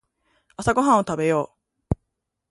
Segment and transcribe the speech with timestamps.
[0.57, 1.53] 朝ごはんを食べよ
[1.93, 1.97] う。